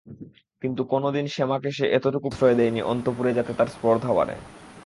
[0.61, 4.35] কিন্তু কোনোদিন শ্যামাকে সে এতটুকু প্রশ্রয় দেয় নি অন্তঃপুরে যাতে তার স্পর্ধা বাড়ে।